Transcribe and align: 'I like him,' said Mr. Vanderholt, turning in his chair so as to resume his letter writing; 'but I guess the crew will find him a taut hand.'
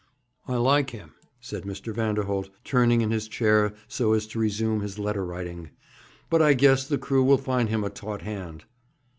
'I 0.47 0.55
like 0.55 0.89
him,' 0.89 1.13
said 1.39 1.61
Mr. 1.61 1.93
Vanderholt, 1.93 2.49
turning 2.63 3.01
in 3.01 3.11
his 3.11 3.27
chair 3.27 3.75
so 3.87 4.13
as 4.13 4.25
to 4.25 4.39
resume 4.39 4.81
his 4.81 4.97
letter 4.97 5.23
writing; 5.23 5.69
'but 6.27 6.41
I 6.41 6.55
guess 6.55 6.87
the 6.87 6.97
crew 6.97 7.23
will 7.23 7.37
find 7.37 7.69
him 7.69 7.83
a 7.83 7.91
taut 7.91 8.23
hand.' 8.23 8.63